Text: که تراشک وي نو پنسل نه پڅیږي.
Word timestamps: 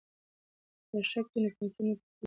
که 0.77 0.81
تراشک 0.89 1.25
وي 1.31 1.39
نو 1.43 1.49
پنسل 1.55 1.83
نه 1.89 1.95
پڅیږي. 1.99 2.07